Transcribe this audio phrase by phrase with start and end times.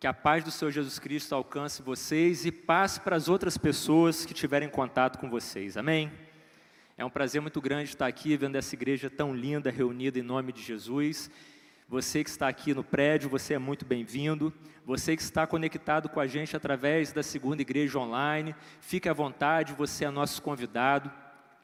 [0.00, 4.24] Que a paz do Senhor Jesus Cristo alcance vocês e paz para as outras pessoas
[4.24, 5.76] que tiverem contato com vocês.
[5.76, 6.10] Amém?
[6.96, 10.54] É um prazer muito grande estar aqui vendo essa igreja tão linda reunida em nome
[10.54, 11.30] de Jesus.
[11.86, 14.50] Você que está aqui no prédio, você é muito bem-vindo.
[14.86, 19.74] Você que está conectado com a gente através da segunda igreja online, fique à vontade,
[19.74, 21.12] você é nosso convidado.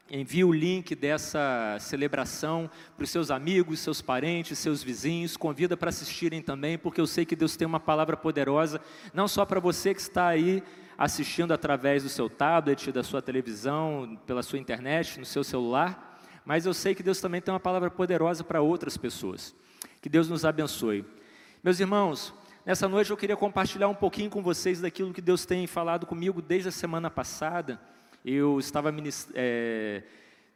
[0.09, 5.35] Envie o link dessa celebração para os seus amigos, seus parentes, seus vizinhos.
[5.35, 8.79] Convida para assistirem também, porque eu sei que Deus tem uma palavra poderosa,
[9.13, 10.63] não só para você que está aí
[10.97, 16.65] assistindo através do seu tablet, da sua televisão, pela sua internet, no seu celular, mas
[16.65, 19.53] eu sei que Deus também tem uma palavra poderosa para outras pessoas.
[20.01, 21.05] Que Deus nos abençoe.
[21.61, 22.33] Meus irmãos,
[22.65, 26.41] nessa noite eu queria compartilhar um pouquinho com vocês daquilo que Deus tem falado comigo
[26.41, 27.77] desde a semana passada
[28.25, 28.93] eu estava
[29.33, 30.03] é,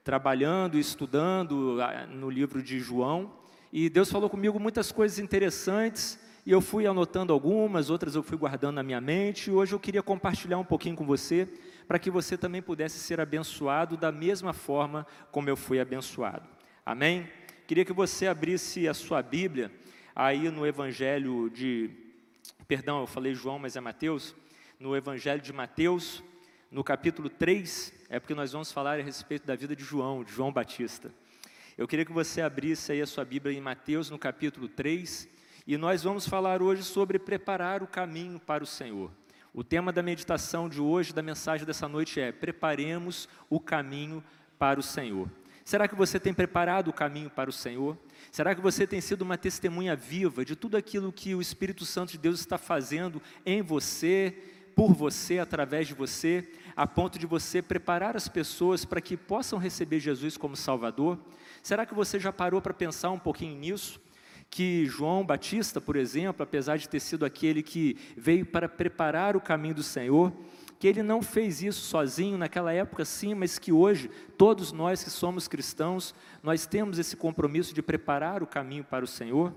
[0.03, 1.77] trabalhando, estudando
[2.09, 3.31] no livro de João,
[3.71, 8.37] e Deus falou comigo muitas coisas interessantes, e eu fui anotando algumas, outras eu fui
[8.37, 11.47] guardando na minha mente, e hoje eu queria compartilhar um pouquinho com você,
[11.87, 16.47] para que você também pudesse ser abençoado da mesma forma como eu fui abençoado.
[16.85, 17.27] Amém?
[17.67, 19.71] Queria que você abrisse a sua Bíblia
[20.15, 21.89] aí no Evangelho de.
[22.67, 24.35] Perdão, eu falei João, mas é Mateus.
[24.79, 26.23] No Evangelho de Mateus,
[26.71, 30.31] no capítulo 3, é porque nós vamos falar a respeito da vida de João, de
[30.31, 31.11] João Batista.
[31.77, 35.27] Eu queria que você abrisse aí a sua Bíblia em Mateus, no capítulo 3,
[35.67, 39.11] e nós vamos falar hoje sobre preparar o caminho para o Senhor.
[39.53, 44.23] O tema da meditação de hoje, da mensagem dessa noite é: preparemos o caminho
[44.57, 45.29] para o Senhor.
[45.65, 47.97] Será que você tem preparado o caminho para o Senhor?
[48.31, 52.13] Será que você tem sido uma testemunha viva de tudo aquilo que o Espírito Santo
[52.13, 57.61] de Deus está fazendo em você, por você, através de você, a ponto de você
[57.61, 61.19] preparar as pessoas para que possam receber Jesus como Salvador?
[61.61, 64.01] Será que você já parou para pensar um pouquinho nisso?
[64.49, 69.41] Que João Batista, por exemplo, apesar de ter sido aquele que veio para preparar o
[69.41, 70.33] caminho do Senhor,
[70.79, 75.11] que ele não fez isso sozinho naquela época, sim, mas que hoje, todos nós que
[75.11, 79.53] somos cristãos, nós temos esse compromisso de preparar o caminho para o Senhor,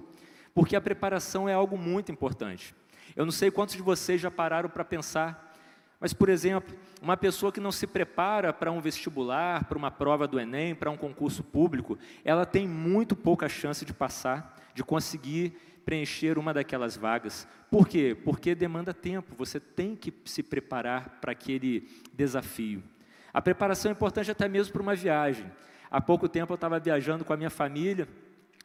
[0.53, 2.75] porque a preparação é algo muito importante.
[3.15, 5.55] Eu não sei quantos de vocês já pararam para pensar,
[6.01, 10.27] mas, por exemplo, uma pessoa que não se prepara para um vestibular, para uma prova
[10.27, 15.57] do Enem, para um concurso público, ela tem muito pouca chance de passar, de conseguir
[15.85, 17.47] preencher uma daquelas vagas.
[17.71, 18.17] Por quê?
[18.25, 22.83] Porque demanda tempo, você tem que se preparar para aquele desafio.
[23.33, 25.51] A preparação é importante até mesmo para uma viagem.
[25.91, 28.09] Há pouco tempo eu estava viajando com a minha família,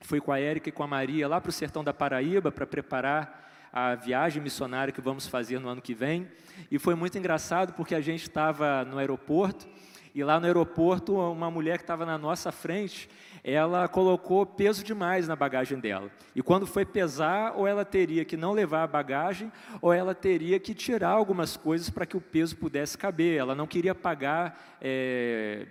[0.02, 2.66] fui com a Érica e com a Maria lá para o sertão da Paraíba para
[2.66, 6.28] preparar a viagem missionária que vamos fazer no ano que vem.
[6.70, 9.68] E foi muito engraçado porque a gente estava no aeroporto
[10.14, 13.10] e lá no aeroporto uma mulher que estava na nossa frente,
[13.44, 16.10] ela colocou peso demais na bagagem dela.
[16.36, 20.60] E quando foi pesar, ou ela teria que não levar a bagagem, ou ela teria
[20.60, 23.38] que tirar algumas coisas para que o peso pudesse caber.
[23.38, 25.68] Ela não queria pagar é,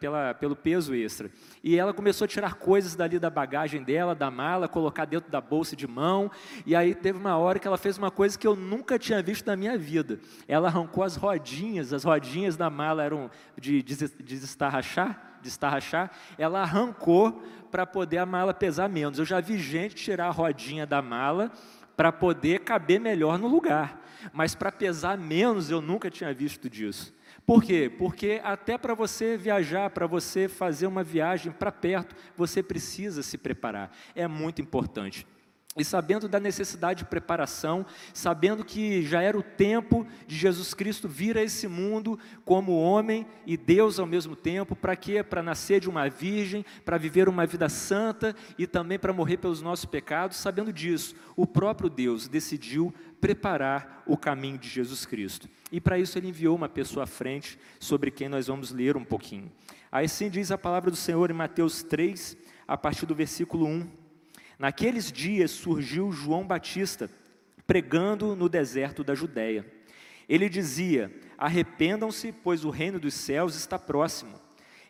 [0.00, 1.30] pela, pelo peso extra.
[1.62, 5.40] E ela começou a tirar coisas dali da bagagem dela, da mala, colocar dentro da
[5.40, 6.30] bolsa de mão.
[6.66, 9.46] E aí teve uma hora que ela fez uma coisa que eu nunca tinha visto
[9.46, 10.18] na minha vida.
[10.46, 16.10] Ela arrancou as rodinhas, as rodinhas da mala eram de desestarrachar, de estarrachar.
[16.36, 19.18] Ela arrancou para poder a mala pesar menos.
[19.18, 21.52] Eu já vi gente tirar a rodinha da mala
[21.96, 24.04] para poder caber melhor no lugar.
[24.32, 27.14] Mas para pesar menos eu nunca tinha visto disso.
[27.48, 27.90] Por quê?
[27.98, 33.38] Porque até para você viajar, para você fazer uma viagem para perto, você precisa se
[33.38, 33.90] preparar.
[34.14, 35.26] É muito importante.
[35.76, 41.06] E sabendo da necessidade de preparação, sabendo que já era o tempo de Jesus Cristo
[41.06, 45.22] vir a esse mundo como homem e Deus ao mesmo tempo, para quê?
[45.22, 49.62] Para nascer de uma virgem, para viver uma vida santa e também para morrer pelos
[49.62, 55.48] nossos pecados, sabendo disso, o próprio Deus decidiu preparar o caminho de Jesus Cristo.
[55.70, 59.04] E para isso ele enviou uma pessoa à frente, sobre quem nós vamos ler um
[59.04, 59.52] pouquinho.
[59.92, 62.36] Aí sim diz a palavra do Senhor em Mateus 3,
[62.66, 64.07] a partir do versículo 1.
[64.58, 67.08] Naqueles dias surgiu João Batista,
[67.66, 69.64] pregando no deserto da Judéia.
[70.28, 74.40] Ele dizia: Arrependam-se, pois o reino dos céus está próximo.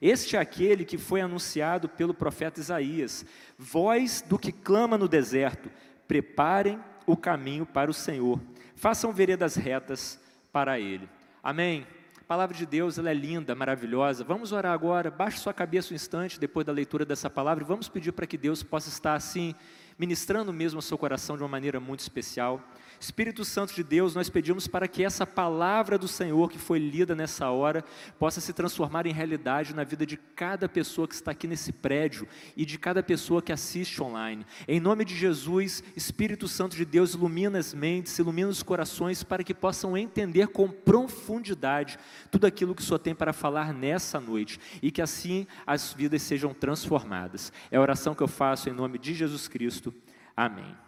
[0.00, 3.26] Este é aquele que foi anunciado pelo profeta Isaías:
[3.59, 5.71] Voz do que clama no deserto,
[6.06, 8.41] preparem o caminho para o Senhor,
[8.75, 10.19] façam veredas retas
[10.50, 11.09] para Ele.
[11.43, 11.87] Amém?
[12.29, 14.23] Palavra de Deus ela é linda, maravilhosa.
[14.23, 15.11] Vamos orar agora.
[15.11, 17.65] Baixe sua cabeça um instante depois da leitura dessa palavra.
[17.65, 19.55] Vamos pedir para que Deus possa estar assim
[19.99, 22.63] ministrando mesmo ao seu coração de uma maneira muito especial.
[23.00, 27.15] Espírito Santo de Deus, nós pedimos para que essa palavra do Senhor que foi lida
[27.15, 27.85] nessa hora
[28.19, 32.27] possa se transformar em realidade na vida de cada pessoa que está aqui nesse prédio
[32.56, 34.45] e de cada pessoa que assiste online.
[34.67, 39.45] Em nome de Jesus, Espírito Santo de Deus, ilumina as mentes, ilumina os corações para
[39.45, 41.99] que possam entender com profundidade
[42.31, 46.23] tudo aquilo que o Senhor tem para falar nessa noite e que assim as vidas
[46.23, 47.53] sejam transformadas.
[47.71, 49.95] É a oração que eu faço em nome de Jesus Cristo.
[50.37, 50.88] Amém.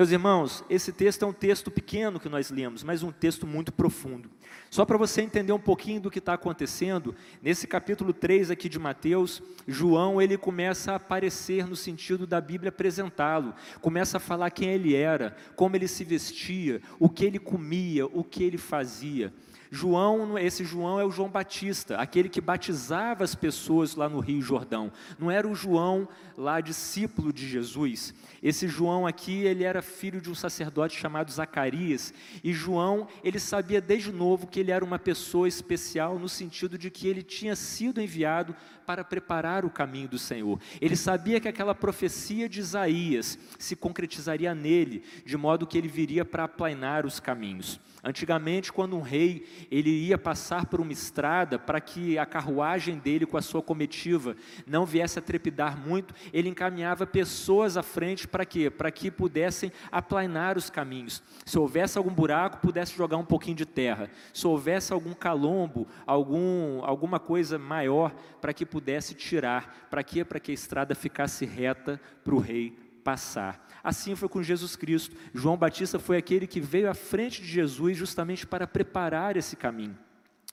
[0.00, 3.70] Meus irmãos, esse texto é um texto pequeno que nós lemos, mas um texto muito
[3.70, 4.30] profundo.
[4.70, 8.78] Só para você entender um pouquinho do que está acontecendo, nesse capítulo 3 aqui de
[8.78, 13.52] Mateus, João ele começa a aparecer no sentido da Bíblia apresentá-lo,
[13.82, 18.24] começa a falar quem ele era, como ele se vestia, o que ele comia, o
[18.24, 19.30] que ele fazia.
[19.70, 24.42] João, esse João é o João Batista, aquele que batizava as pessoas lá no Rio
[24.42, 24.90] Jordão.
[25.16, 28.12] Não era o João lá discípulo de Jesus.
[28.42, 32.12] Esse João aqui, ele era filho de um sacerdote chamado Zacarias,
[32.42, 36.90] e João, ele sabia desde novo que ele era uma pessoa especial no sentido de
[36.90, 38.56] que ele tinha sido enviado
[38.90, 40.58] para preparar o caminho do Senhor.
[40.80, 46.24] Ele sabia que aquela profecia de Isaías se concretizaria nele, de modo que ele viria
[46.24, 47.78] para aplainar os caminhos.
[48.02, 53.26] Antigamente, quando um rei ele ia passar por uma estrada para que a carruagem dele
[53.26, 54.34] com a sua comitiva
[54.66, 58.70] não viesse a trepidar muito, ele encaminhava pessoas à frente para quê?
[58.70, 61.22] Para que pudessem aplainar os caminhos.
[61.44, 64.10] Se houvesse algum buraco, pudesse jogar um pouquinho de terra.
[64.32, 68.79] Se houvesse algum calombo, algum, alguma coisa maior, para que pudesse
[69.14, 69.88] tirar.
[69.90, 70.24] Para quê?
[70.24, 73.66] Para que a estrada ficasse reta para o rei passar.
[73.82, 75.16] Assim foi com Jesus Cristo.
[75.34, 79.96] João Batista foi aquele que veio à frente de Jesus justamente para preparar esse caminho.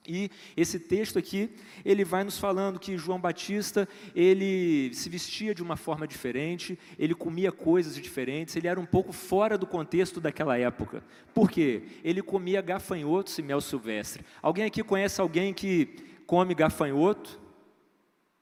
[0.07, 1.49] E esse texto aqui,
[1.83, 7.13] ele vai nos falando que João Batista, ele se vestia de uma forma diferente, ele
[7.13, 11.03] comia coisas diferentes, ele era um pouco fora do contexto daquela época.
[11.33, 11.83] Por quê?
[12.05, 14.23] Ele comia gafanhotos e mel silvestre.
[14.41, 15.93] Alguém aqui conhece alguém que
[16.25, 17.46] come gafanhoto?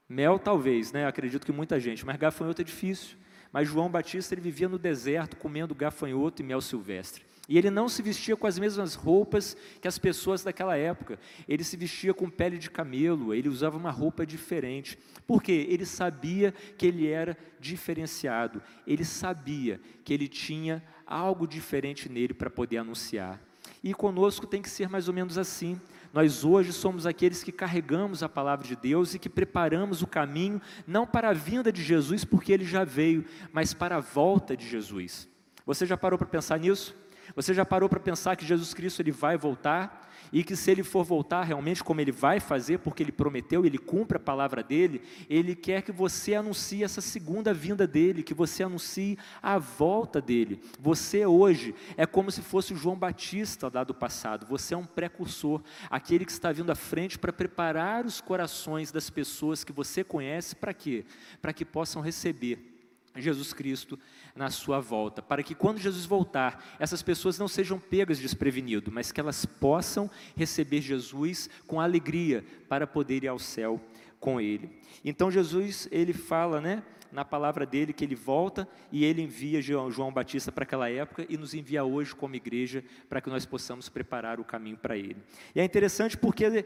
[0.07, 1.05] Mel talvez, né?
[1.05, 3.17] Acredito que muita gente, mas gafanhoto é difícil.
[3.51, 7.23] Mas João Batista ele vivia no deserto comendo gafanhoto e mel silvestre.
[7.47, 11.19] E ele não se vestia com as mesmas roupas que as pessoas daquela época.
[11.47, 14.97] Ele se vestia com pele de camelo, ele usava uma roupa diferente.
[15.27, 15.67] Por quê?
[15.69, 18.61] Ele sabia que ele era diferenciado.
[18.85, 23.39] Ele sabia que ele tinha algo diferente nele para poder anunciar.
[23.83, 25.79] E conosco tem que ser mais ou menos assim.
[26.15, 30.62] Nós hoje somos aqueles que carregamos a palavra de Deus e que preparamos o caminho,
[30.88, 34.65] não para a vinda de Jesus, porque ele já veio, mas para a volta de
[34.65, 35.27] Jesus.
[35.65, 36.95] Você já parou para pensar nisso?
[37.35, 40.04] Você já parou para pensar que Jesus Cristo ele vai voltar?
[40.35, 43.77] E que se ele for voltar realmente como ele vai fazer, porque ele prometeu, ele
[43.77, 48.61] cumpre a palavra dele, ele quer que você anuncie essa segunda vinda dele, que você
[48.61, 50.59] anuncie a volta dele.
[50.77, 54.83] Você hoje é como se fosse o João Batista lá do passado, você é um
[54.83, 60.03] precursor, aquele que está vindo à frente para preparar os corações das pessoas que você
[60.03, 61.05] conhece para quê?
[61.41, 62.75] Para que possam receber
[63.15, 63.97] Jesus Cristo
[64.35, 69.12] na sua volta, para que quando Jesus voltar, essas pessoas não sejam pegas desprevenido, mas
[69.12, 73.79] que elas possam receber Jesus com alegria para poder ir ao céu
[74.19, 74.69] com ele.
[75.03, 80.12] Então Jesus, ele fala, né, na palavra dele que ele volta e ele envia João
[80.12, 84.39] Batista para aquela época e nos envia hoje como igreja para que nós possamos preparar
[84.39, 85.17] o caminho para ele.
[85.56, 86.65] E é interessante porque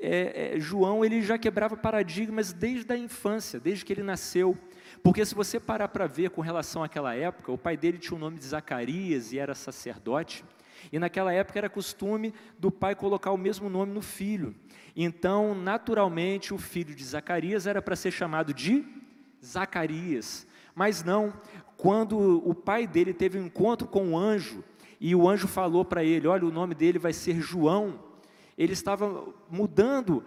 [0.00, 4.56] é, é, João ele já quebrava paradigmas desde a infância, desde que ele nasceu.
[5.02, 8.20] Porque se você parar para ver com relação àquela época, o pai dele tinha o
[8.20, 10.44] nome de Zacarias e era sacerdote.
[10.92, 14.54] E naquela época era costume do pai colocar o mesmo nome no filho.
[14.94, 18.84] Então, naturalmente, o filho de Zacarias era para ser chamado de
[19.44, 20.46] Zacarias.
[20.74, 21.32] Mas não,
[21.76, 22.18] quando
[22.48, 24.62] o pai dele teve um encontro com o anjo,
[25.00, 28.07] e o anjo falou para ele: Olha, o nome dele vai ser João
[28.58, 30.24] ele estava mudando,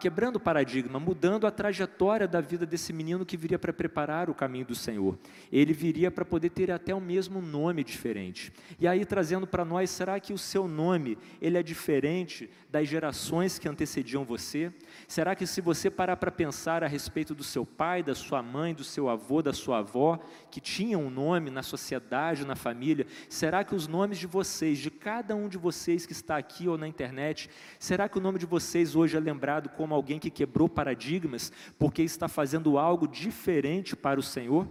[0.00, 4.34] quebrando o paradigma, mudando a trajetória da vida desse menino que viria para preparar o
[4.34, 5.18] caminho do Senhor.
[5.52, 8.50] Ele viria para poder ter até o mesmo nome diferente.
[8.80, 13.58] E aí trazendo para nós, será que o seu nome ele é diferente das gerações
[13.58, 14.72] que antecediam você?
[15.06, 18.72] Será que se você parar para pensar a respeito do seu pai, da sua mãe,
[18.72, 20.18] do seu avô, da sua avó,
[20.50, 24.90] que tinham um nome na sociedade, na família, será que os nomes de vocês, de
[24.90, 27.50] cada um de vocês que está aqui ou na internet,
[27.84, 32.00] Será que o nome de vocês hoje é lembrado como alguém que quebrou paradigmas porque
[32.00, 34.66] está fazendo algo diferente para o Senhor?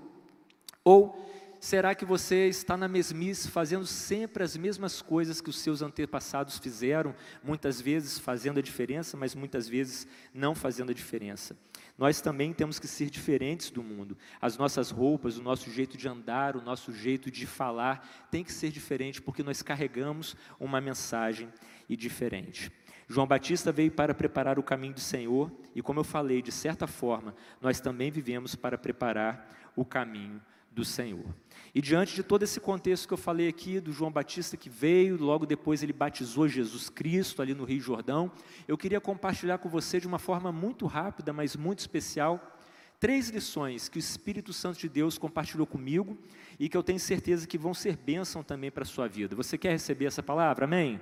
[0.84, 1.24] Ou
[1.60, 6.58] será que você está na mesmice, fazendo sempre as mesmas coisas que os seus antepassados
[6.58, 11.56] fizeram, muitas vezes fazendo a diferença, mas muitas vezes não fazendo a diferença?
[11.96, 14.18] Nós também temos que ser diferentes do mundo.
[14.42, 18.52] As nossas roupas, o nosso jeito de andar, o nosso jeito de falar tem que
[18.52, 21.48] ser diferente, porque nós carregamos uma mensagem
[21.88, 22.72] e diferente.
[23.08, 26.88] João Batista veio para preparar o caminho do Senhor, e como eu falei, de certa
[26.88, 30.42] forma, nós também vivemos para preparar o caminho
[30.72, 31.26] do Senhor.
[31.74, 35.18] E diante de todo esse contexto que eu falei aqui, do João Batista que veio,
[35.22, 38.32] logo depois ele batizou Jesus Cristo ali no Rio Jordão,
[38.68, 42.58] eu queria compartilhar com você de uma forma muito rápida, mas muito especial,
[43.00, 46.18] três lições que o Espírito Santo de Deus compartilhou comigo
[46.60, 49.36] e que eu tenho certeza que vão ser bênção também para a sua vida.
[49.36, 50.66] Você quer receber essa palavra?
[50.66, 51.00] Amém?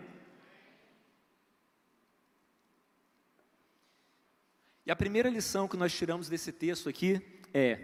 [4.86, 7.22] E a primeira lição que nós tiramos desse texto aqui
[7.54, 7.80] é: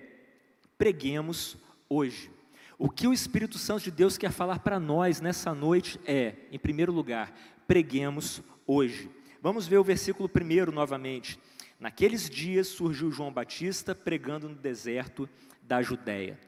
[0.77, 2.31] preguemos hoje.
[2.77, 6.59] O que o Espírito Santo de Deus quer falar para nós nessa noite é, em
[6.59, 7.33] primeiro lugar,
[7.67, 9.09] preguemos hoje.
[9.41, 11.39] Vamos ver o versículo primeiro novamente.
[11.79, 15.29] Naqueles dias surgiu João Batista pregando no deserto
[15.61, 16.39] da Judéia.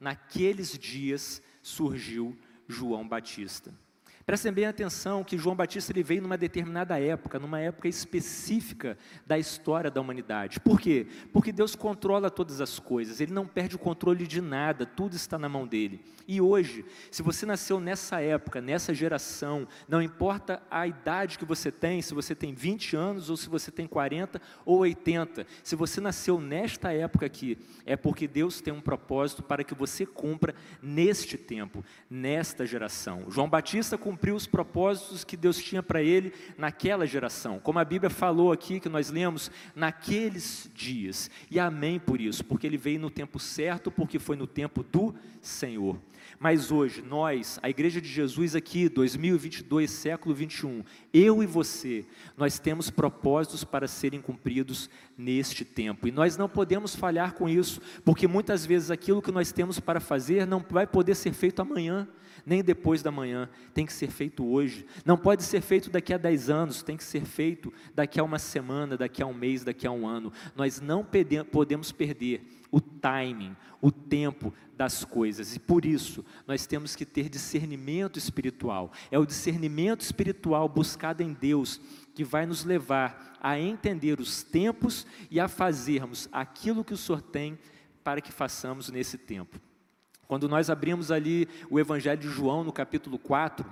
[0.00, 2.36] Naqueles dias surgiu
[2.66, 3.74] João Batista.
[4.28, 9.38] Prestem bem atenção que João Batista ele veio numa determinada época, numa época específica da
[9.38, 10.60] história da humanidade.
[10.60, 11.06] Por quê?
[11.32, 15.38] Porque Deus controla todas as coisas, Ele não perde o controle de nada, tudo está
[15.38, 16.04] na mão dele.
[16.26, 21.72] E hoje, se você nasceu nessa época, nessa geração, não importa a idade que você
[21.72, 26.02] tem, se você tem 20 anos ou se você tem 40 ou 80, se você
[26.02, 27.56] nasceu nesta época aqui,
[27.86, 33.24] é porque Deus tem um propósito para que você cumpra neste tempo, nesta geração.
[33.30, 37.60] João Batista cumpriu cumpriu os propósitos que Deus tinha para ele naquela geração.
[37.60, 41.30] Como a Bíblia falou aqui, que nós lemos, naqueles dias.
[41.48, 45.14] E amém por isso, porque ele veio no tempo certo, porque foi no tempo do
[45.40, 45.96] Senhor.
[46.36, 50.82] Mas hoje, nós, a Igreja de Jesus aqui, 2022, século 21,
[51.14, 52.04] eu e você,
[52.36, 56.08] nós temos propósitos para serem cumpridos neste tempo.
[56.08, 60.00] E nós não podemos falhar com isso, porque muitas vezes aquilo que nós temos para
[60.00, 62.08] fazer não vai poder ser feito amanhã
[62.48, 64.86] nem depois da manhã, tem que ser feito hoje.
[65.04, 68.38] Não pode ser feito daqui a 10 anos, tem que ser feito daqui a uma
[68.38, 70.32] semana, daqui a um mês, daqui a um ano.
[70.56, 71.06] Nós não
[71.52, 75.54] podemos perder o timing, o tempo das coisas.
[75.54, 78.92] E por isso, nós temos que ter discernimento espiritual.
[79.10, 81.80] É o discernimento espiritual buscado em Deus
[82.14, 87.22] que vai nos levar a entender os tempos e a fazermos aquilo que o Senhor
[87.22, 87.58] tem
[88.02, 89.60] para que façamos nesse tempo.
[90.28, 93.64] Quando nós abrimos ali o Evangelho de João, no capítulo 4,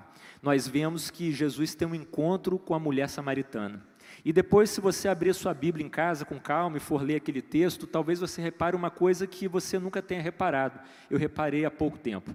[0.42, 3.86] nós vemos que Jesus tem um encontro com a mulher samaritana.
[4.24, 7.42] E depois, se você abrir sua Bíblia em casa com calma e for ler aquele
[7.42, 10.80] texto, talvez você repare uma coisa que você nunca tenha reparado.
[11.10, 12.34] Eu reparei há pouco tempo.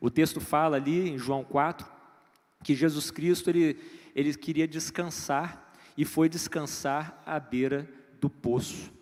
[0.00, 1.86] O texto fala ali em João 4
[2.64, 3.78] que Jesus Cristo ele,
[4.14, 7.86] ele queria descansar e foi descansar à beira
[8.18, 8.97] do poço.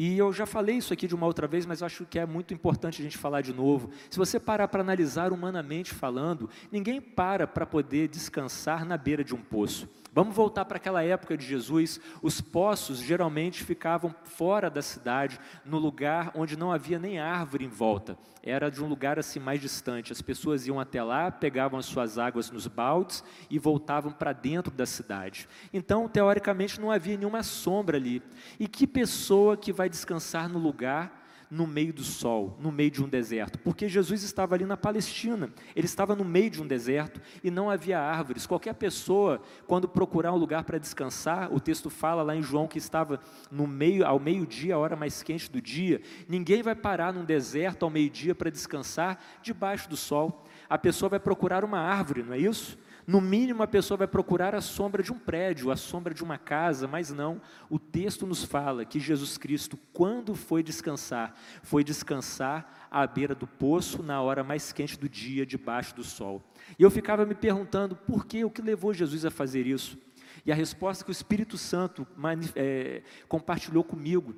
[0.00, 2.54] E eu já falei isso aqui de uma outra vez, mas acho que é muito
[2.54, 3.90] importante a gente falar de novo.
[4.08, 9.34] Se você parar para analisar humanamente falando, ninguém para para poder descansar na beira de
[9.34, 9.88] um poço.
[10.12, 12.00] Vamos voltar para aquela época de Jesus.
[12.22, 17.68] Os poços geralmente ficavam fora da cidade, no lugar onde não havia nem árvore em
[17.68, 18.18] volta.
[18.42, 20.12] Era de um lugar assim mais distante.
[20.12, 24.72] As pessoas iam até lá, pegavam as suas águas nos baldes e voltavam para dentro
[24.72, 25.48] da cidade.
[25.72, 28.22] Então, teoricamente, não havia nenhuma sombra ali.
[28.58, 31.17] E que pessoa que vai descansar no lugar
[31.50, 35.50] no meio do sol, no meio de um deserto, porque Jesus estava ali na Palestina,
[35.74, 38.46] ele estava no meio de um deserto e não havia árvores.
[38.46, 42.78] Qualquer pessoa, quando procurar um lugar para descansar, o texto fala lá em João que
[42.78, 47.24] estava no meio, ao meio-dia, a hora mais quente do dia, ninguém vai parar num
[47.24, 50.44] deserto ao meio-dia para descansar debaixo do sol.
[50.68, 52.78] A pessoa vai procurar uma árvore, não é isso?
[53.08, 56.36] No mínimo, a pessoa vai procurar a sombra de um prédio, a sombra de uma
[56.36, 57.40] casa, mas não.
[57.70, 63.46] O texto nos fala que Jesus Cristo, quando foi descansar, foi descansar à beira do
[63.46, 66.44] poço, na hora mais quente do dia, debaixo do sol.
[66.78, 69.96] E eu ficava me perguntando por que, o que levou Jesus a fazer isso.
[70.44, 72.06] E a resposta que o Espírito Santo
[72.54, 74.36] é, compartilhou comigo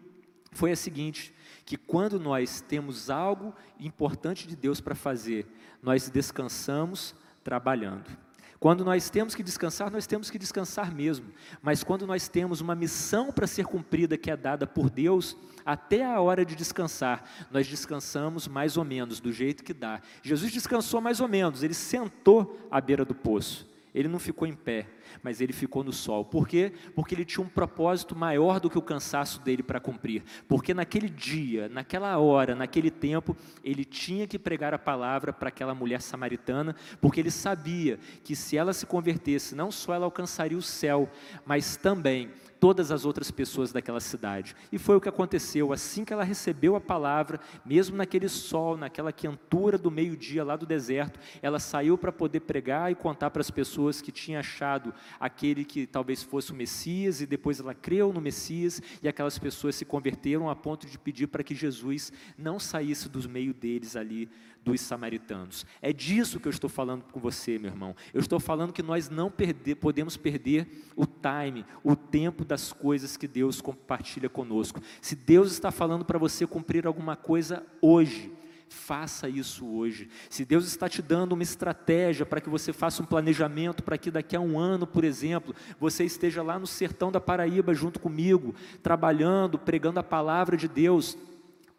[0.52, 1.34] foi a seguinte:
[1.64, 5.44] que quando nós temos algo importante de Deus para fazer,
[5.82, 8.29] nós descansamos trabalhando.
[8.60, 11.32] Quando nós temos que descansar, nós temos que descansar mesmo.
[11.62, 16.04] Mas quando nós temos uma missão para ser cumprida que é dada por Deus, até
[16.04, 20.02] a hora de descansar, nós descansamos mais ou menos, do jeito que dá.
[20.22, 23.69] Jesus descansou mais ou menos, ele sentou à beira do poço.
[23.94, 24.86] Ele não ficou em pé,
[25.22, 26.24] mas ele ficou no sol.
[26.24, 26.72] Por quê?
[26.94, 30.22] Porque ele tinha um propósito maior do que o cansaço dele para cumprir.
[30.46, 35.74] Porque naquele dia, naquela hora, naquele tempo, ele tinha que pregar a palavra para aquela
[35.74, 40.62] mulher samaritana, porque ele sabia que se ela se convertesse, não só ela alcançaria o
[40.62, 41.10] céu,
[41.44, 42.30] mas também
[42.60, 44.54] todas as outras pessoas daquela cidade.
[44.70, 45.72] E foi o que aconteceu.
[45.72, 50.66] Assim que ela recebeu a palavra, mesmo naquele sol, naquela quentura do meio-dia lá do
[50.66, 55.64] deserto, ela saiu para poder pregar e contar para as pessoas que tinha achado aquele
[55.64, 59.86] que talvez fosse o Messias, e depois ela creu no Messias, e aquelas pessoas se
[59.86, 64.28] converteram a ponto de pedir para que Jesus não saísse do meio deles ali
[64.64, 65.64] dos samaritanos.
[65.80, 67.96] É disso que eu estou falando com você, meu irmão.
[68.12, 73.16] Eu estou falando que nós não perder, podemos perder o time, o tempo das coisas
[73.16, 74.80] que Deus compartilha conosco.
[75.00, 78.32] Se Deus está falando para você cumprir alguma coisa hoje,
[78.70, 80.08] faça isso hoje.
[80.28, 84.10] Se Deus está te dando uma estratégia para que você faça um planejamento para que
[84.10, 88.54] daqui a um ano, por exemplo, você esteja lá no sertão da Paraíba junto comigo,
[88.82, 91.18] trabalhando, pregando a palavra de Deus,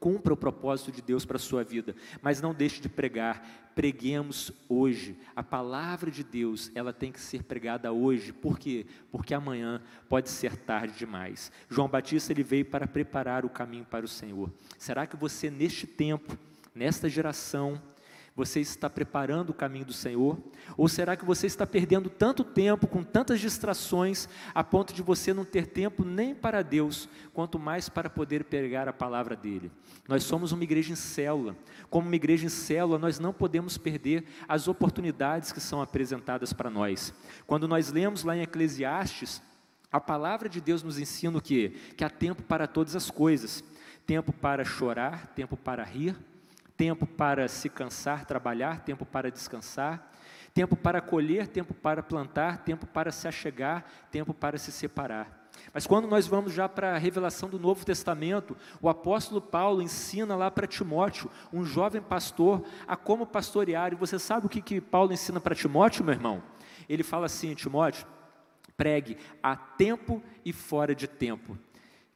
[0.02, 3.70] Cumpra o propósito de Deus para a sua vida, mas não deixe de pregar.
[3.76, 5.16] Preguemos hoje.
[5.36, 8.34] A palavra de Deus, ela tem que ser pregada hoje.
[8.34, 8.88] Por quê?
[9.12, 9.80] Porque amanhã
[10.10, 11.52] pode ser tarde demais.
[11.70, 14.52] João Batista ele veio para preparar o caminho para o Senhor.
[14.76, 16.36] Será que você neste tempo,
[16.74, 17.80] nesta geração,
[18.36, 20.38] você está preparando o caminho do Senhor?
[20.78, 25.34] Ou será que você está perdendo tanto tempo com tantas distrações a ponto de você
[25.34, 29.70] não ter tempo nem para Deus, quanto mais para poder pegar a palavra dele?
[30.08, 31.58] Nós somos uma igreja em célula.
[31.90, 36.70] Como uma igreja em célula, nós não podemos perder as oportunidades que são apresentadas para
[36.70, 37.14] nós.
[37.46, 39.42] Quando nós lemos lá em Eclesiastes,
[39.92, 41.74] a palavra de Deus nos ensina o quê?
[41.98, 43.62] Que há tempo para todas as coisas.
[44.06, 46.16] Tempo para chorar, tempo para rir,
[46.82, 50.12] tempo para se cansar, trabalhar, tempo para descansar,
[50.52, 55.48] tempo para colher, tempo para plantar, tempo para se achegar, tempo para se separar.
[55.72, 60.36] Mas quando nós vamos já para a revelação do Novo Testamento, o apóstolo Paulo ensina
[60.36, 63.94] lá para Timóteo, um jovem pastor, a como pastorear.
[63.94, 66.42] E você sabe o que, que Paulo ensina para Timóteo, meu irmão?
[66.90, 68.08] Ele fala assim: Timóteo,
[68.76, 71.56] pregue a tempo e fora de tempo,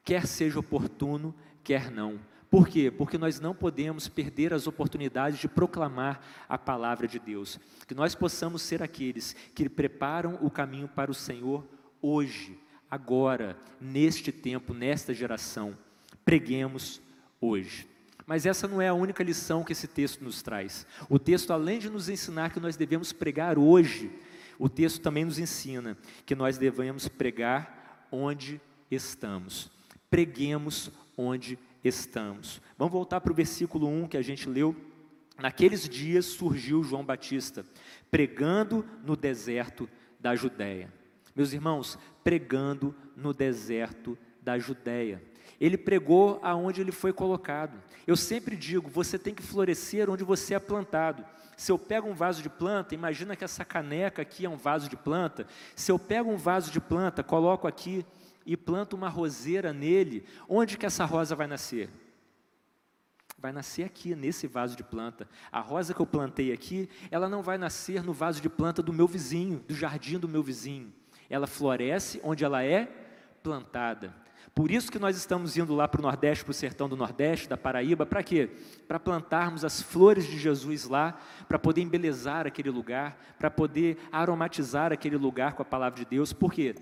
[0.03, 2.19] quer seja oportuno, quer não
[2.55, 2.89] por quê?
[2.89, 7.59] Porque nós não podemos perder as oportunidades de proclamar a palavra de Deus.
[7.85, 11.67] Que nós possamos ser aqueles que preparam o caminho para o Senhor
[12.01, 12.57] hoje,
[12.89, 15.77] agora, neste tempo, nesta geração.
[16.24, 17.01] Preguemos
[17.41, 17.89] hoje.
[18.25, 20.88] Mas essa não é a única lição que esse texto nos traz.
[21.09, 24.09] O texto, além de nos ensinar que nós devemos pregar hoje,
[24.57, 29.70] o texto também nos ensina que nós devemos pregar onde estamos.
[30.09, 32.61] Preguemos onde estamos.
[32.77, 34.75] Vamos voltar para o versículo 1 que a gente leu.
[35.37, 37.65] Naqueles dias surgiu João Batista,
[38.09, 40.91] pregando no deserto da Judéia.
[41.35, 45.21] Meus irmãos, pregando no deserto da Judéia.
[45.59, 47.77] Ele pregou aonde ele foi colocado.
[48.07, 51.25] Eu sempre digo, você tem que florescer onde você é plantado.
[51.57, 54.89] Se eu pego um vaso de planta, imagina que essa caneca aqui é um vaso
[54.89, 55.48] de planta.
[55.75, 58.05] Se eu pego um vaso de planta, coloco aqui
[58.46, 61.90] e planto uma roseira nele, onde que essa rosa vai nascer?
[63.38, 65.27] Vai nascer aqui, nesse vaso de planta.
[65.51, 68.94] A rosa que eu plantei aqui, ela não vai nascer no vaso de planta do
[68.94, 70.94] meu vizinho, do jardim do meu vizinho.
[71.29, 72.86] Ela floresce onde ela é
[73.44, 74.16] plantada.
[74.55, 77.50] Por isso que nós estamos indo lá para o Nordeste, para o sertão do Nordeste,
[77.50, 78.50] da Paraíba, para quê?
[78.88, 84.94] Para plantarmos as flores de Jesus lá, para poder embelezar aquele lugar, para poder aromatizar
[84.94, 86.31] aquele lugar com a palavra de Deus.
[86.31, 86.74] Por quê?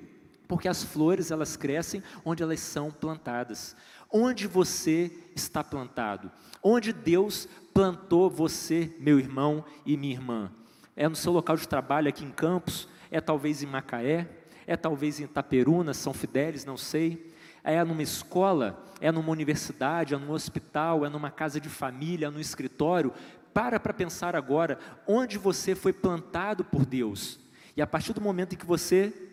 [0.48, 3.76] Porque as flores elas crescem onde elas são plantadas.
[4.12, 6.32] Onde você está plantado?
[6.62, 10.52] Onde Deus plantou você, meu irmão e minha irmã?
[10.96, 12.88] É no seu local de trabalho aqui em Campos?
[13.10, 14.28] É talvez em Macaé?
[14.68, 17.34] É talvez em Itaperuna, São Fidélis, não sei.
[17.64, 18.86] É numa escola?
[19.02, 20.14] É numa universidade?
[20.14, 21.06] É num hospital?
[21.06, 22.28] É numa casa de família?
[22.28, 23.12] É no escritório?
[23.54, 24.78] Para para pensar agora
[25.08, 27.40] onde você foi plantado por Deus.
[27.76, 29.33] E a partir do momento em que você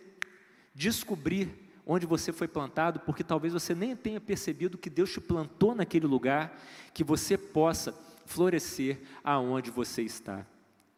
[0.81, 5.75] descobrir onde você foi plantado, porque talvez você nem tenha percebido que Deus te plantou
[5.75, 6.59] naquele lugar,
[6.95, 7.93] que você possa
[8.25, 10.47] florescer aonde você está.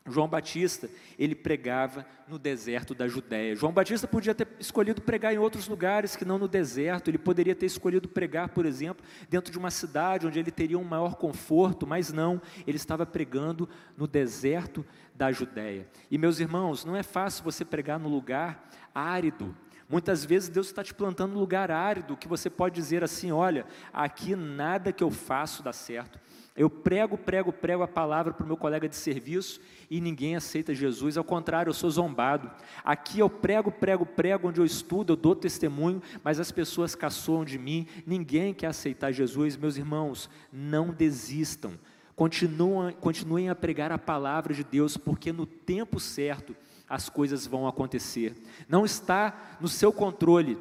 [0.08, 3.56] João Batista, ele pregava no deserto da Judéia.
[3.56, 7.08] João Batista podia ter escolhido pregar em outros lugares que não no deserto.
[7.08, 10.84] Ele poderia ter escolhido pregar, por exemplo, dentro de uma cidade onde ele teria um
[10.84, 15.88] maior conforto, mas não, ele estava pregando no deserto da Judéia.
[16.10, 19.54] E meus irmãos, não é fácil você pregar no lugar árido.
[19.92, 23.66] Muitas vezes Deus está te plantando num lugar árido que você pode dizer assim: olha,
[23.92, 26.18] aqui nada que eu faço dá certo,
[26.56, 30.74] Eu prego, prego, prego a palavra para o meu colega de serviço e ninguém aceita
[30.74, 32.50] Jesus, ao contrário, eu sou zombado.
[32.82, 37.44] Aqui eu prego, prego, prego, onde eu estudo, eu dou testemunho, mas as pessoas caçoam
[37.44, 39.58] de mim, ninguém quer aceitar Jesus.
[39.58, 41.78] Meus irmãos, não desistam,
[42.16, 46.56] continuem, continuem a pregar a palavra de Deus, porque no tempo certo
[46.92, 48.34] as coisas vão acontecer.
[48.68, 50.58] Não está no seu controle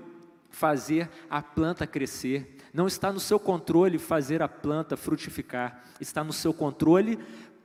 [0.49, 6.31] fazer a planta crescer, não está no seu controle fazer a planta frutificar, está no
[6.31, 7.19] seu controle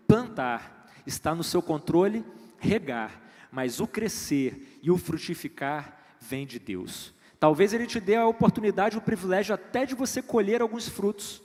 [0.04, 2.24] plantar, está no seu controle
[2.58, 7.14] regar, mas o crescer e o frutificar vem de Deus.
[7.38, 11.40] Talvez Ele te dê a oportunidade, o privilégio até de você colher alguns frutos.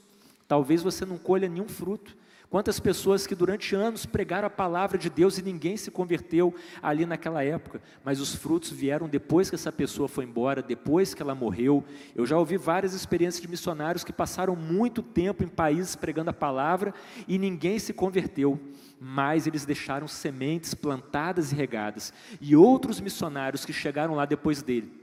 [0.47, 2.17] Talvez você não colha nenhum fruto,
[2.51, 7.05] Quantas pessoas que durante anos pregaram a palavra de Deus e ninguém se converteu ali
[7.05, 11.33] naquela época, mas os frutos vieram depois que essa pessoa foi embora, depois que ela
[11.33, 11.81] morreu.
[12.13, 16.33] Eu já ouvi várias experiências de missionários que passaram muito tempo em países pregando a
[16.33, 16.93] palavra
[17.25, 18.59] e ninguém se converteu,
[18.99, 22.13] mas eles deixaram sementes plantadas e regadas.
[22.41, 25.00] E outros missionários que chegaram lá depois dele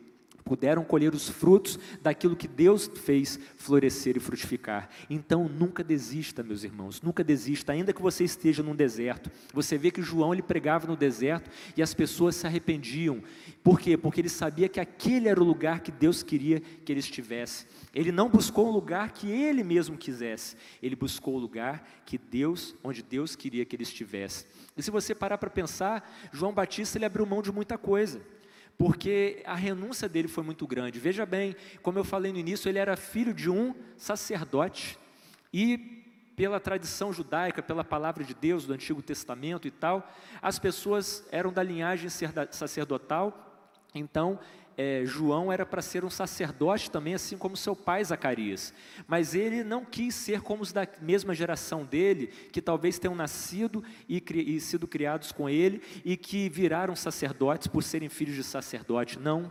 [0.49, 4.89] puderam colher os frutos daquilo que Deus fez florescer e frutificar.
[5.11, 9.31] Então nunca desista, meus irmãos, nunca desista, ainda que você esteja num deserto.
[9.53, 13.23] Você vê que João ele pregava no deserto e as pessoas se arrependiam.
[13.63, 13.95] Por quê?
[13.95, 17.67] Porque ele sabia que aquele era o lugar que Deus queria que ele estivesse.
[17.95, 20.57] Ele não buscou um lugar que ele mesmo quisesse.
[20.83, 24.47] Ele buscou o lugar que Deus, onde Deus queria que ele estivesse.
[24.75, 28.19] E se você parar para pensar, João Batista ele abriu mão de muita coisa
[28.79, 31.01] porque a renúncia dele foi muito grande.
[31.01, 34.97] Veja bem, como eu falei no início, ele era filho de um sacerdote
[35.53, 35.99] e
[36.37, 40.09] pela tradição judaica, pela palavra de Deus do Antigo Testamento e tal,
[40.41, 42.09] as pessoas eram da linhagem
[42.53, 43.48] sacerdotal,
[43.95, 44.39] então
[44.79, 48.73] é, João era para ser um sacerdote também, assim como seu pai Zacarias.
[49.09, 53.83] Mas ele não quis ser como os da mesma geração dele, que talvez tenham nascido
[54.09, 59.19] e, e sido criados com ele e que viraram sacerdotes por serem filhos de sacerdote.
[59.19, 59.51] Não.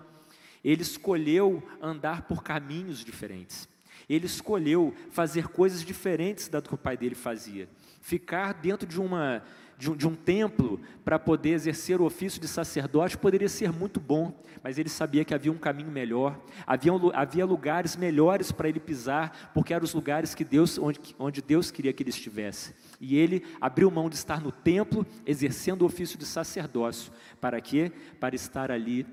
[0.63, 3.67] Ele escolheu andar por caminhos diferentes.
[4.07, 7.67] Ele escolheu fazer coisas diferentes da do que o pai dele fazia.
[7.99, 9.43] Ficar dentro de uma
[9.77, 13.99] de um, de um templo para poder exercer o ofício de sacerdote poderia ser muito
[13.99, 18.79] bom, mas ele sabia que havia um caminho melhor, havia, havia lugares melhores para ele
[18.79, 22.73] pisar, porque eram os lugares que Deus, onde, onde Deus queria que ele estivesse.
[22.99, 27.11] E ele abriu mão de estar no templo, exercendo o ofício de sacerdócio.
[27.39, 27.91] Para quê?
[28.19, 29.05] Para estar ali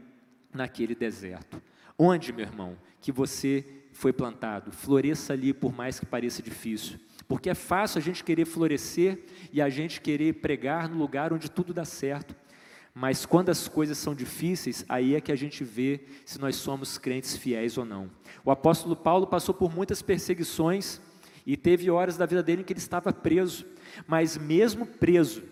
[0.52, 1.62] naquele deserto.
[1.98, 6.98] Onde, meu irmão, que você foi plantado, floresça ali, por mais que pareça difícil.
[7.26, 11.50] Porque é fácil a gente querer florescer e a gente querer pregar no lugar onde
[11.50, 12.34] tudo dá certo.
[12.94, 16.96] Mas quando as coisas são difíceis, aí é que a gente vê se nós somos
[16.96, 18.08] crentes fiéis ou não.
[18.44, 21.00] O apóstolo Paulo passou por muitas perseguições
[21.44, 23.66] e teve horas da vida dele em que ele estava preso,
[24.06, 25.42] mas mesmo preso,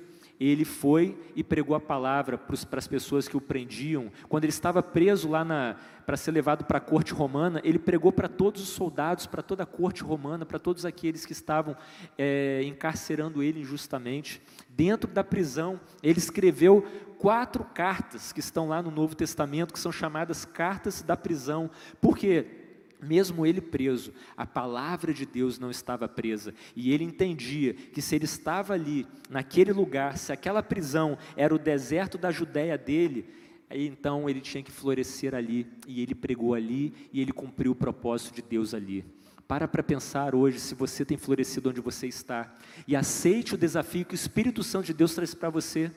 [0.49, 4.11] ele foi e pregou a palavra para as pessoas que o prendiam.
[4.29, 8.29] Quando ele estava preso lá para ser levado para a corte romana, ele pregou para
[8.29, 11.77] todos os soldados, para toda a corte romana, para todos aqueles que estavam
[12.19, 14.43] é, encarcerando ele injustamente.
[14.69, 16.85] Dentro da prisão, ele escreveu
[17.19, 21.71] quatro cartas que estão lá no Novo Testamento, que são chamadas cartas da prisão.
[22.01, 22.62] Por quê?
[23.03, 28.15] Mesmo ele preso, a palavra de Deus não estava presa, e ele entendia que se
[28.15, 33.27] ele estava ali, naquele lugar, se aquela prisão era o deserto da Judéia dele,
[33.71, 38.37] então ele tinha que florescer ali, e ele pregou ali, e ele cumpriu o propósito
[38.37, 39.05] de Deus ali.
[39.49, 42.55] Para para pensar hoje se você tem florescido onde você está,
[42.87, 45.91] e aceite o desafio que o Espírito Santo de Deus traz para você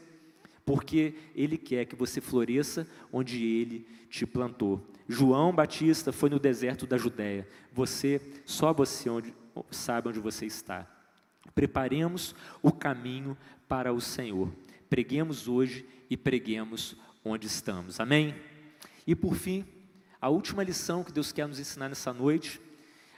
[0.65, 4.85] porque Ele quer que você floresça onde Ele te plantou.
[5.07, 7.47] João Batista foi no deserto da Judéia.
[7.71, 9.33] Você, só você onde,
[9.69, 10.89] sabe onde você está.
[11.53, 14.51] Preparemos o caminho para o Senhor.
[14.89, 17.99] Preguemos hoje e preguemos onde estamos.
[17.99, 18.35] Amém?
[19.05, 19.65] E por fim,
[20.19, 22.59] a última lição que Deus quer nos ensinar nessa noite,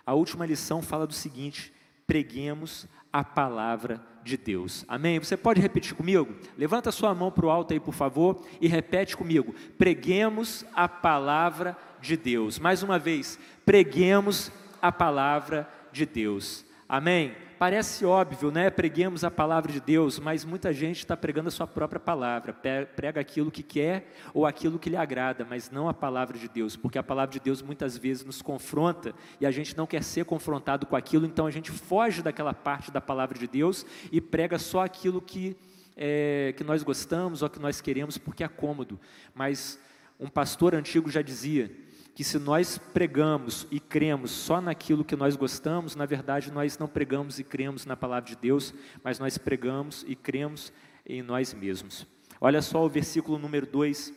[0.05, 1.71] a última lição fala do seguinte:
[2.05, 2.85] preguemos
[3.17, 4.85] a palavra de Deus.
[4.87, 5.17] Amém?
[5.17, 6.35] Você pode repetir comigo?
[6.55, 9.55] Levanta sua mão para o alto aí, por favor, e repete comigo.
[9.75, 12.59] Preguemos a palavra de Deus.
[12.59, 16.63] Mais uma vez, preguemos a palavra de Deus.
[16.87, 17.33] Amém?
[17.57, 18.69] Parece óbvio, né?
[18.69, 22.53] Preguemos a palavra de Deus, mas muita gente está pregando a sua própria palavra,
[22.95, 26.75] prega aquilo que quer ou aquilo que lhe agrada, mas não a palavra de Deus,
[26.75, 30.23] porque a palavra de Deus muitas vezes nos confronta e a gente não quer ser
[30.23, 34.59] confrontado com aquilo, então a gente foge daquela parte da palavra de Deus e prega
[34.59, 35.57] só aquilo que,
[35.95, 38.99] é, que nós gostamos ou que nós queremos porque é cômodo.
[39.33, 39.79] Mas
[40.19, 41.71] um pastor antigo já dizia
[42.17, 46.87] que se nós pregamos e cremos só naquilo que nós gostamos, na verdade nós não
[46.87, 50.73] pregamos e cremos na palavra de Deus, mas nós pregamos e cremos
[51.05, 52.07] em nós mesmos.
[52.41, 54.11] Olha só o versículo número 2,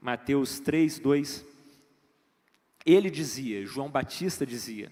[0.00, 1.44] Mateus 3, 2.
[2.86, 4.90] Ele dizia, João Batista dizia: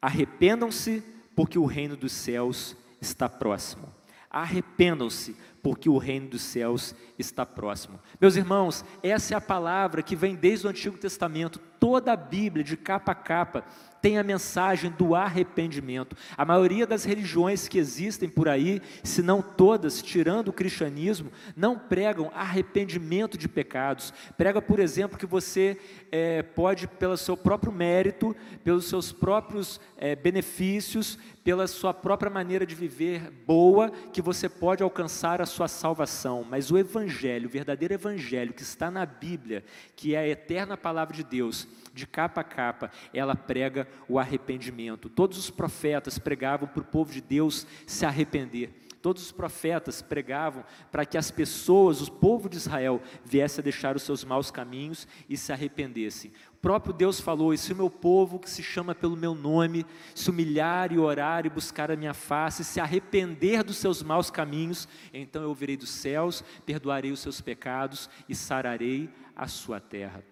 [0.00, 1.02] Arrependam-se,
[1.34, 3.92] porque o reino dos céus está próximo.
[4.30, 7.98] Arrependam-se, porque o reino dos céus está próximo.
[8.20, 12.62] Meus irmãos, essa é a palavra que vem desde o Antigo Testamento, toda a Bíblia,
[12.62, 13.64] de capa a capa,
[14.04, 16.14] tem a mensagem do arrependimento.
[16.36, 21.78] A maioria das religiões que existem por aí, se não todas, tirando o cristianismo, não
[21.78, 24.12] pregam arrependimento de pecados.
[24.36, 25.80] Prega, por exemplo, que você
[26.12, 32.66] é, pode, pelo seu próprio mérito, pelos seus próprios é, benefícios, pela sua própria maneira
[32.66, 36.46] de viver boa, que você pode alcançar a sua salvação.
[36.46, 39.64] Mas o Evangelho, o verdadeiro Evangelho que está na Bíblia,
[39.96, 45.08] que é a eterna palavra de Deus, de capa a capa, ela prega o arrependimento.
[45.08, 48.74] Todos os profetas pregavam para o povo de Deus se arrepender.
[49.00, 53.94] Todos os profetas pregavam para que as pessoas, o povo de Israel, viesse a deixar
[53.94, 56.32] os seus maus caminhos e se arrependessem.
[56.54, 59.84] O próprio Deus falou: e se o meu povo, que se chama pelo meu nome,
[60.14, 64.88] se humilhar e orar e buscar a minha face, se arrepender dos seus maus caminhos,
[65.12, 70.24] então eu virei dos céus, perdoarei os seus pecados e sararei a sua terra.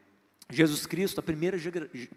[0.57, 1.59] Jesus Cristo, a primeira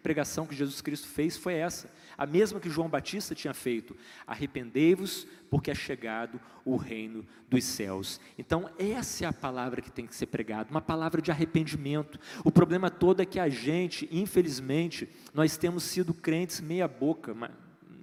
[0.04, 3.96] pregação que Jesus Cristo fez foi essa, a mesma que João Batista tinha feito:
[4.28, 8.20] arrependei-vos, porque é chegado o reino dos céus.
[8.38, 12.20] Então, essa é a palavra que tem que ser pregada, uma palavra de arrependimento.
[12.44, 17.34] O problema todo é que a gente, infelizmente, nós temos sido crentes meia-boca,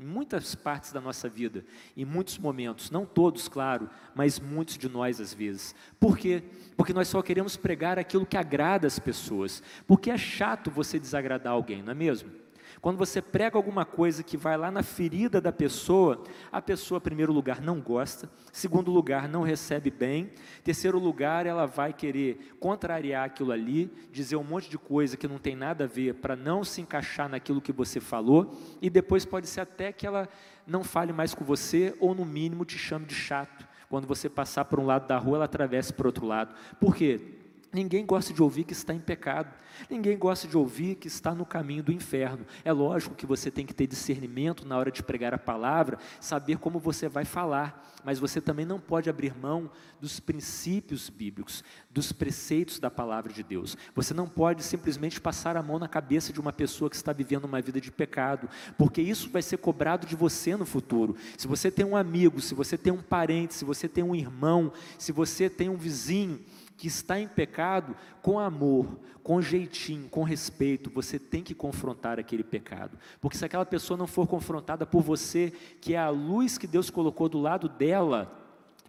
[0.03, 1.65] muitas partes da nossa vida,
[1.97, 5.75] em muitos momentos, não todos, claro, mas muitos de nós às vezes.
[5.99, 6.43] Por quê?
[6.77, 9.63] Porque nós só queremos pregar aquilo que agrada as pessoas.
[9.87, 12.42] Porque é chato você desagradar alguém, não é mesmo?
[12.83, 17.03] Quando você prega alguma coisa que vai lá na ferida da pessoa, a pessoa, em
[17.03, 20.33] primeiro lugar, não gosta, segundo lugar, não recebe bem,
[20.65, 25.39] terceiro lugar, ela vai querer contrariar aquilo ali, dizer um monte de coisa que não
[25.39, 29.47] tem nada a ver para não se encaixar naquilo que você falou, e depois pode
[29.47, 30.29] ser até que ela
[30.67, 33.65] não fale mais com você, ou no mínimo te chame de chato.
[33.89, 36.53] Quando você passar por um lado da rua, ela atravessa para o outro lado.
[36.81, 37.42] Por quê?
[37.73, 39.51] Ninguém gosta de ouvir que está em pecado.
[39.89, 42.45] Ninguém gosta de ouvir que está no caminho do inferno.
[42.65, 46.59] É lógico que você tem que ter discernimento na hora de pregar a palavra, saber
[46.59, 52.13] como você vai falar, mas você também não pode abrir mão dos princípios bíblicos, dos
[52.13, 53.75] preceitos da palavra de Deus.
[53.95, 57.45] Você não pode simplesmente passar a mão na cabeça de uma pessoa que está vivendo
[57.45, 61.17] uma vida de pecado, porque isso vai ser cobrado de você no futuro.
[61.39, 64.73] Se você tem um amigo, se você tem um parente, se você tem um irmão,
[64.99, 66.39] se você tem um vizinho,
[66.83, 72.43] que está em pecado, com amor, com jeitinho, com respeito, você tem que confrontar aquele
[72.43, 72.99] pecado.
[73.21, 76.91] Porque se aquela pessoa não for confrontada por você, que é a luz que Deus
[76.91, 78.37] colocou do lado dela,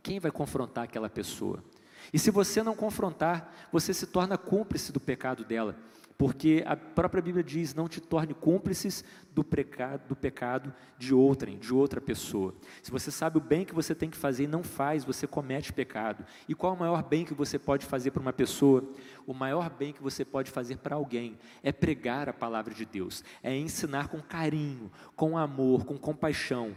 [0.01, 1.63] quem vai confrontar aquela pessoa?
[2.12, 5.77] E se você não confrontar, você se torna cúmplice do pecado dela
[6.17, 11.58] porque a própria Bíblia diz: não te torne cúmplices do pecado, do pecado de outrem,
[11.58, 12.54] de outra pessoa.
[12.82, 15.73] Se você sabe o bem que você tem que fazer e não faz, você comete
[15.73, 16.26] pecado.
[16.47, 18.84] E qual é o maior bem que você pode fazer para uma pessoa?
[19.26, 23.23] O maior bem que você pode fazer para alguém é pregar a palavra de Deus,
[23.41, 26.76] é ensinar com carinho, com amor, com compaixão.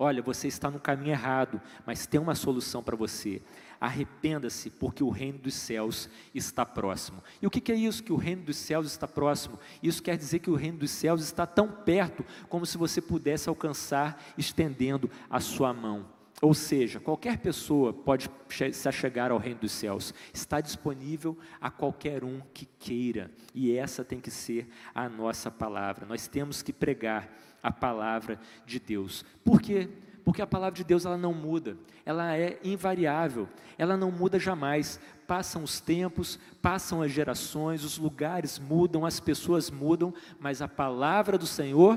[0.00, 3.42] Olha, você está no caminho errado, mas tem uma solução para você
[3.80, 7.22] arrependa-se, porque o reino dos céus está próximo.
[7.40, 9.58] E o que é isso, que o reino dos céus está próximo?
[9.82, 13.48] Isso quer dizer que o reino dos céus está tão perto, como se você pudesse
[13.48, 16.06] alcançar estendendo a sua mão.
[16.40, 18.30] Ou seja, qualquer pessoa pode
[18.72, 24.04] se achegar ao reino dos céus, está disponível a qualquer um que queira, e essa
[24.04, 26.06] tem que ser a nossa palavra.
[26.06, 27.28] Nós temos que pregar
[27.60, 29.24] a palavra de Deus.
[29.44, 29.88] Por quê?
[30.28, 35.00] Porque a palavra de Deus ela não muda, ela é invariável, ela não muda jamais.
[35.26, 41.38] Passam os tempos, passam as gerações, os lugares mudam, as pessoas mudam, mas a palavra
[41.38, 41.96] do Senhor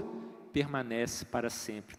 [0.53, 1.97] permanece para sempre.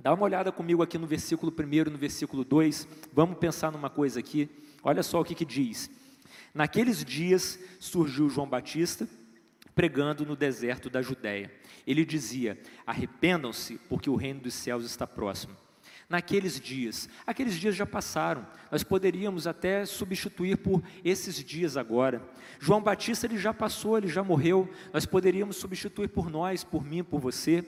[0.00, 2.88] Dá uma olhada comigo aqui no versículo 1 e no versículo 2.
[3.12, 4.48] Vamos pensar numa coisa aqui.
[4.82, 5.90] Olha só o que, que diz.
[6.54, 9.06] Naqueles dias surgiu João Batista
[9.78, 11.52] pregando no deserto da Judéia.
[11.86, 15.54] Ele dizia: Arrependam-se, porque o reino dos céus está próximo.
[16.08, 22.20] Naqueles dias, aqueles dias já passaram, nós poderíamos até substituir por esses dias agora.
[22.58, 27.04] João Batista ele já passou, ele já morreu, nós poderíamos substituir por nós, por mim,
[27.04, 27.64] por você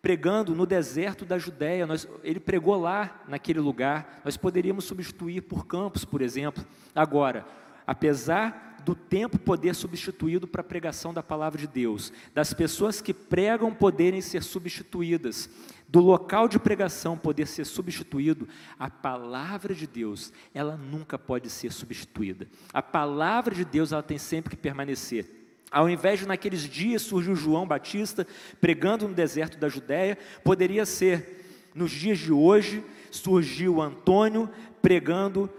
[0.00, 5.66] pregando no deserto da Judéia, nós, ele pregou lá naquele lugar, nós poderíamos substituir por
[5.66, 6.64] campos, por exemplo.
[6.94, 7.44] Agora,
[7.84, 13.12] apesar do tempo poder substituído para a pregação da palavra de Deus, das pessoas que
[13.12, 15.48] pregam poderem ser substituídas,
[15.88, 18.46] do local de pregação poder ser substituído,
[18.78, 22.46] a palavra de Deus, ela nunca pode ser substituída.
[22.72, 25.38] A palavra de Deus, ela tem sempre que permanecer.
[25.70, 28.26] Ao invés de naqueles dias surgiu João Batista
[28.60, 35.50] pregando no deserto da Judéia, poderia ser nos dias de hoje surgiu Antônio pregando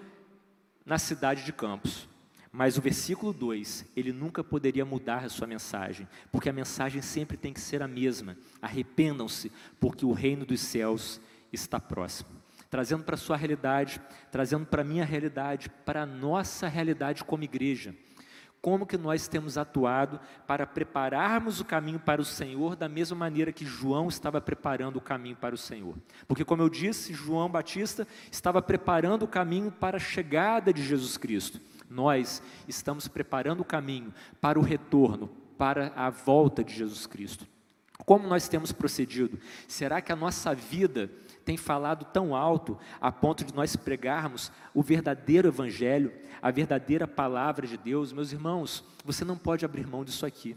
[0.85, 2.08] na cidade de Campos.
[2.51, 7.37] Mas o versículo 2, ele nunca poderia mudar a sua mensagem, porque a mensagem sempre
[7.37, 8.35] tem que ser a mesma.
[8.61, 11.21] Arrependam-se, porque o reino dos céus
[11.53, 12.29] está próximo.
[12.69, 17.43] Trazendo para a sua realidade, trazendo para a minha realidade, para a nossa realidade como
[17.43, 17.95] igreja.
[18.61, 23.53] Como que nós temos atuado para prepararmos o caminho para o Senhor da mesma maneira
[23.53, 25.95] que João estava preparando o caminho para o Senhor?
[26.27, 31.15] Porque, como eu disse, João Batista estava preparando o caminho para a chegada de Jesus
[31.15, 31.61] Cristo.
[31.89, 37.47] Nós estamos preparando o caminho para o retorno, para a volta de Jesus Cristo.
[38.05, 39.39] Como nós temos procedido?
[39.67, 41.11] Será que a nossa vida
[41.43, 47.67] tem falado tão alto a ponto de nós pregarmos o verdadeiro Evangelho, a verdadeira palavra
[47.67, 50.55] de Deus, meus irmãos, você não pode abrir mão disso aqui,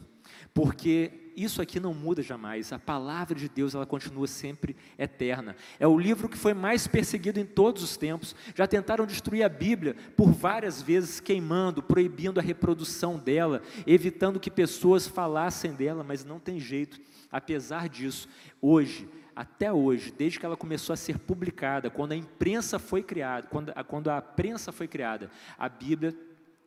[0.55, 5.57] porque isso aqui não muda jamais, a palavra de Deus ela continua sempre eterna.
[5.79, 8.35] É o livro que foi mais perseguido em todos os tempos.
[8.55, 14.51] Já tentaram destruir a Bíblia por várias vezes, queimando, proibindo a reprodução dela, evitando que
[14.51, 17.01] pessoas falassem dela, mas não tem jeito.
[17.31, 18.29] Apesar disso,
[18.61, 23.47] hoje até hoje, desde que ela começou a ser publicada, quando a imprensa foi criada,
[23.47, 26.15] quando, quando a prensa foi criada, a Bíblia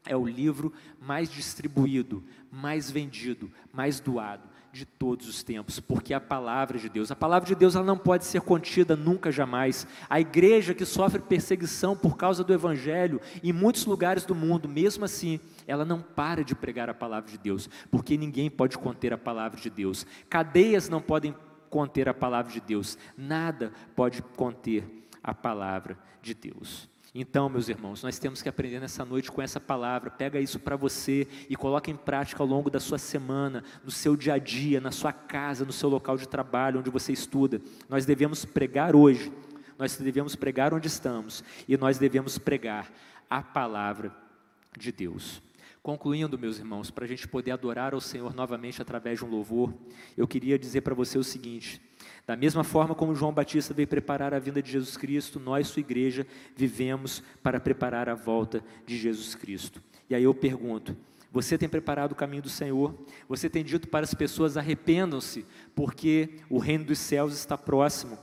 [0.04, 6.20] é o livro mais distribuído, mais vendido, mais doado de todos os tempos, porque a
[6.20, 9.88] palavra de Deus, a palavra de Deus ela não pode ser contida nunca jamais.
[10.10, 15.06] A igreja que sofre perseguição por causa do evangelho em muitos lugares do mundo, mesmo
[15.06, 19.18] assim, ela não para de pregar a palavra de Deus, porque ninguém pode conter a
[19.18, 20.06] palavra de Deus.
[20.30, 21.34] Cadeias não podem
[21.70, 24.84] conter a palavra de Deus, nada pode conter
[25.24, 26.90] a palavra de Deus.
[27.18, 30.12] Então, meus irmãos, nós temos que aprender nessa noite com essa palavra.
[30.12, 34.18] Pega isso para você e coloca em prática ao longo da sua semana, no seu
[34.18, 37.62] dia a dia, na sua casa, no seu local de trabalho, onde você estuda.
[37.88, 39.32] Nós devemos pregar hoje.
[39.80, 42.92] Nós devemos pregar onde estamos e nós devemos pregar
[43.30, 44.14] a palavra
[44.78, 45.42] de Deus.
[45.82, 49.74] Concluindo, meus irmãos, para a gente poder adorar ao Senhor novamente através de um louvor,
[50.18, 51.82] eu queria dizer para você o seguinte:
[52.26, 55.82] da mesma forma como João Batista veio preparar a vinda de Jesus Cristo, nós, sua
[55.82, 59.82] igreja, vivemos para preparar a volta de Jesus Cristo.
[60.10, 60.96] E aí eu pergunto:
[61.32, 62.96] você tem preparado o caminho do Senhor?
[63.28, 68.18] Você tem dito para as pessoas: arrependam-se, porque o reino dos céus está próximo.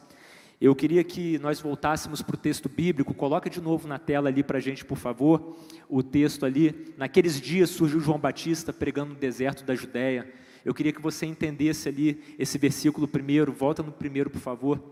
[0.58, 4.42] Eu queria que nós voltássemos para o texto bíblico, coloca de novo na tela ali
[4.44, 5.56] para a gente, por favor,
[5.88, 6.94] o texto ali.
[6.96, 10.32] Naqueles dias surgiu João Batista pregando no deserto da Judéia.
[10.64, 14.82] Eu queria que você entendesse ali esse versículo primeiro, volta no primeiro, por favor.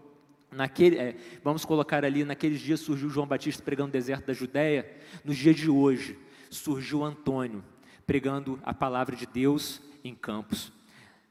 [0.51, 4.91] Naquele, é, vamos colocar ali, naqueles dias surgiu João Batista pregando no deserto da Judéia.
[5.25, 6.19] Nos dias de hoje,
[6.51, 7.65] surgiu Antônio
[8.07, 10.73] pregando a palavra de Deus em Campos.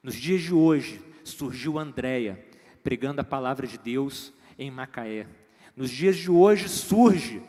[0.01, 2.43] Nos dias de hoje, surgiu Andréia
[2.81, 5.27] pregando a palavra de Deus em Macaé.
[5.75, 7.41] Nos dias de hoje surge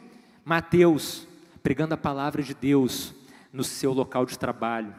[0.45, 1.27] Mateus
[1.63, 3.15] pregando a palavra de Deus
[3.53, 4.93] no seu local de trabalho.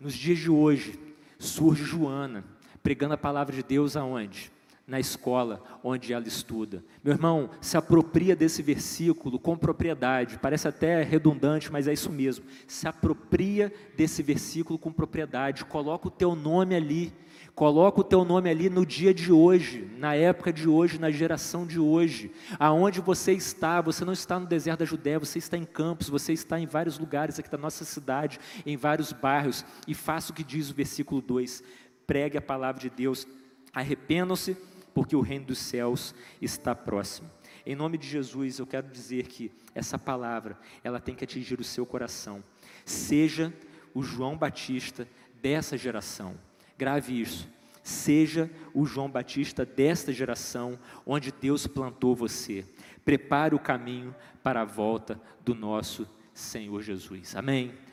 [0.00, 0.98] Nos dias de hoje
[1.38, 2.44] surge Joana
[2.82, 4.52] pregando a palavra de Deus aonde?
[4.86, 6.84] Na escola onde ela estuda.
[7.02, 10.38] Meu irmão, se apropria desse versículo com propriedade.
[10.38, 12.44] Parece até redundante, mas é isso mesmo.
[12.66, 15.64] Se apropria desse versículo com propriedade.
[15.64, 17.14] Coloca o teu nome ali
[17.54, 21.64] Coloca o teu nome ali no dia de hoje, na época de hoje, na geração
[21.64, 22.32] de hoje.
[22.58, 26.32] Aonde você está, você não está no deserto da Judéia, você está em campos, você
[26.32, 30.42] está em vários lugares aqui da nossa cidade, em vários bairros, e faça o que
[30.42, 31.62] diz o versículo 2:
[32.04, 33.24] pregue a palavra de Deus,
[33.72, 34.56] arrependam-se,
[34.92, 36.12] porque o reino dos céus
[36.42, 37.30] está próximo.
[37.64, 41.64] Em nome de Jesus, eu quero dizer que essa palavra, ela tem que atingir o
[41.64, 42.42] seu coração.
[42.84, 43.54] Seja
[43.94, 45.06] o João Batista
[45.40, 46.34] dessa geração.
[46.78, 47.48] Grave isso.
[47.82, 52.64] Seja o João Batista desta geração, onde Deus plantou você.
[53.04, 57.36] Prepare o caminho para a volta do nosso Senhor Jesus.
[57.36, 57.74] Amém?